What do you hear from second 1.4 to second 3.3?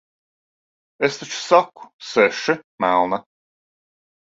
saku- seši, melna.